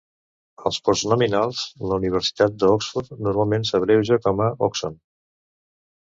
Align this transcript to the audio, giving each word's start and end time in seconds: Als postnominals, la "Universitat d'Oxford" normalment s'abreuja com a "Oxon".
Als 0.67 0.77
postnominals, 0.87 1.59
la 1.91 1.99
"Universitat 2.01 2.55
d'Oxford" 2.63 3.11
normalment 3.27 3.67
s'abreuja 3.71 4.17
com 4.25 4.41
a 4.47 4.49
"Oxon". 4.69 4.97